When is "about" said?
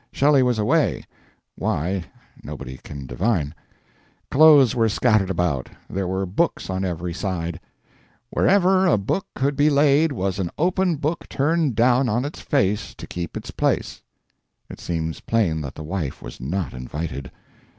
5.29-5.69